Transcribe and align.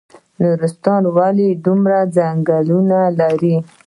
نورستان 0.41 1.01
ولې 1.17 1.49
دومره 1.65 1.97
ځنګلونه 2.15 2.99
لري؟ 3.19 3.55